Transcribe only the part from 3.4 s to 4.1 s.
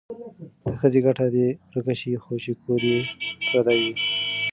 پرده وي.